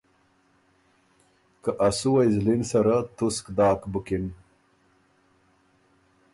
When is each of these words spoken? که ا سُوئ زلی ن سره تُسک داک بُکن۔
که 1.63 1.71
ا 1.87 1.89
سُوئ 1.97 2.27
زلی 2.33 2.55
ن 2.59 2.61
سره 2.71 2.95
تُسک 3.15 3.45
داک 3.57 3.81
بُکن۔ 3.91 4.25